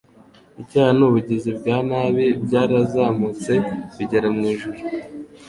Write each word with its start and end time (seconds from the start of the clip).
Icyaha 0.61 0.91
n’ubugizi 0.97 1.49
bwa 1.57 1.77
nabi 1.89 2.25
byarazamutse 2.45 3.53
bigera 3.95 4.27
mu 4.35 4.43
ijuru 4.53 4.79